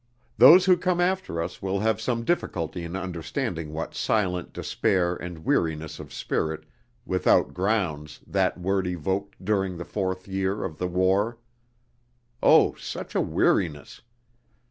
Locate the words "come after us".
0.77-1.61